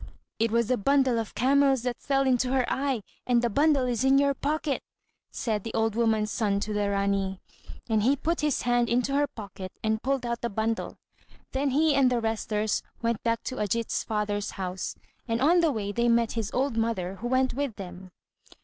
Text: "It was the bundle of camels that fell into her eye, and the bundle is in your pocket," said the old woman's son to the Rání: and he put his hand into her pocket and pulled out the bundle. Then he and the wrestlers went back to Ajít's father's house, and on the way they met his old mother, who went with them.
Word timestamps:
"It 0.39 0.49
was 0.49 0.67
the 0.69 0.77
bundle 0.77 1.19
of 1.19 1.35
camels 1.35 1.83
that 1.83 2.01
fell 2.01 2.25
into 2.25 2.51
her 2.53 2.65
eye, 2.67 3.03
and 3.27 3.43
the 3.43 3.51
bundle 3.51 3.85
is 3.85 4.03
in 4.03 4.17
your 4.17 4.33
pocket," 4.33 4.81
said 5.29 5.63
the 5.63 5.75
old 5.75 5.93
woman's 5.93 6.31
son 6.31 6.59
to 6.61 6.73
the 6.73 6.89
Rání: 6.89 7.37
and 7.87 8.01
he 8.01 8.15
put 8.15 8.41
his 8.41 8.63
hand 8.63 8.89
into 8.89 9.13
her 9.13 9.27
pocket 9.27 9.71
and 9.83 10.01
pulled 10.01 10.25
out 10.25 10.41
the 10.41 10.49
bundle. 10.49 10.97
Then 11.51 11.69
he 11.69 11.93
and 11.93 12.09
the 12.11 12.19
wrestlers 12.19 12.81
went 13.03 13.21
back 13.21 13.43
to 13.43 13.57
Ajít's 13.57 14.03
father's 14.03 14.49
house, 14.57 14.95
and 15.27 15.39
on 15.39 15.59
the 15.59 15.71
way 15.71 15.91
they 15.91 16.09
met 16.09 16.31
his 16.31 16.49
old 16.51 16.77
mother, 16.77 17.17
who 17.17 17.27
went 17.27 17.53
with 17.53 17.75
them. 17.75 18.09